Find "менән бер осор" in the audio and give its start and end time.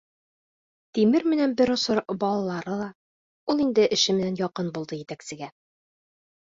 1.33-2.01